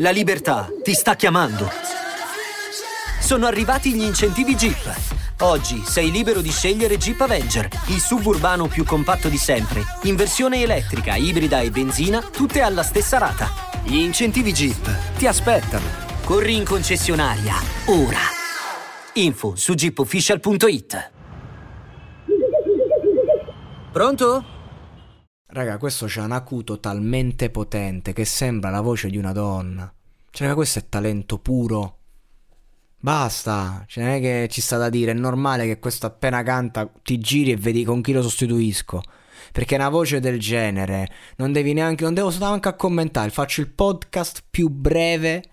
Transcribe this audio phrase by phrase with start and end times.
[0.00, 1.68] La libertà ti sta chiamando.
[3.20, 4.96] Sono arrivati gli incentivi Jeep.
[5.40, 10.62] Oggi sei libero di scegliere Jeep Avenger, il suburbano più compatto di sempre, in versione
[10.62, 13.48] elettrica, ibrida e benzina, tutte alla stessa rata.
[13.82, 15.86] Gli incentivi Jeep ti aspettano.
[16.24, 17.54] Corri in concessionaria,
[17.86, 18.20] ora.
[19.14, 21.10] Info su jeepofficial.it.
[23.90, 24.44] Pronto?
[25.50, 29.90] Raga, questo c'ha un acuto talmente potente che sembra la voce di una donna.
[30.30, 31.96] Cioè, questo è talento puro.
[33.00, 36.90] Basta, cioè non è che ci sta da dire, è normale che questo appena canta
[37.02, 39.02] ti giri e vedi con chi lo sostituisco.
[39.52, 43.68] Perché una voce del genere non devi neanche, non devo neanche a commentare, faccio il
[43.68, 45.44] podcast più breve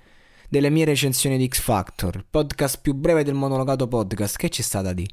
[0.50, 4.64] delle mie recensioni di X Factor, il podcast più breve del monologato podcast, che ci
[4.64, 5.08] sta da di?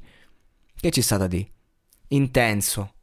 [0.75, 1.47] Che ci sta da di?
[2.09, 2.93] Intenso,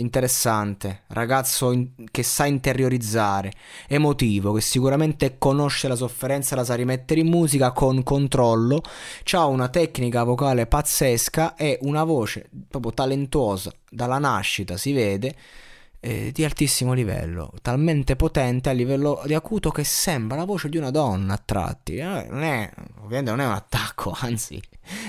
[0.00, 3.52] interessante, ragazzo in- che sa interiorizzare,
[3.86, 8.82] emotivo, che sicuramente conosce la sofferenza, la sa rimettere in musica con controllo,
[9.32, 15.34] ha una tecnica vocale pazzesca e una voce proprio talentuosa dalla nascita, si vede,
[16.00, 20.78] eh, di altissimo livello, talmente potente a livello di acuto che sembra la voce di
[20.78, 21.96] una donna a tratti.
[21.96, 24.60] Eh, non è, ovviamente non è un attacco, anzi,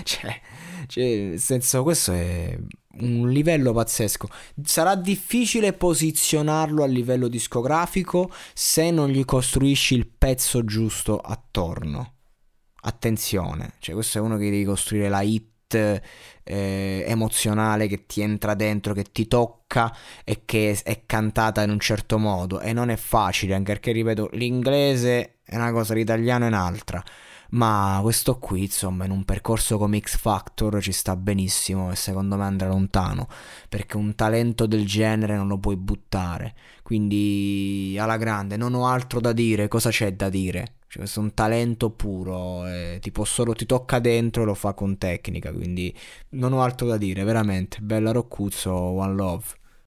[0.04, 0.40] cioè,
[0.88, 2.58] cioè, nel senso, questo è
[3.00, 4.28] un livello pazzesco.
[4.64, 12.16] Sarà difficile posizionarlo a livello discografico se non gli costruisci il pezzo giusto attorno.
[12.84, 15.50] Attenzione, cioè questo è uno che devi costruire la hit
[16.44, 21.80] eh, emozionale che ti entra dentro, che ti tocca e che è cantata in un
[21.80, 26.48] certo modo e non è facile, anche perché ripeto, l'inglese è una cosa, l'italiano è
[26.48, 27.04] un'altra.
[27.52, 32.38] Ma questo qui, insomma, in un percorso come X Factor ci sta benissimo e secondo
[32.38, 33.28] me andrà lontano,
[33.68, 36.56] perché un talento del genere non lo puoi buttare.
[36.82, 40.76] Quindi, alla grande, non ho altro da dire, cosa c'è da dire?
[40.88, 44.74] Cioè, questo è un talento puro, eh, tipo solo ti tocca dentro e lo fa
[44.74, 45.94] con tecnica, quindi
[46.30, 47.80] non ho altro da dire, veramente.
[47.82, 49.46] Bella Roccuzzo, One Love.